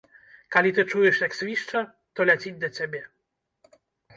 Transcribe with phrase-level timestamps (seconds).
[0.55, 1.79] Калі ты чуеш, як свішча,
[2.15, 3.01] то ляціць да цябе.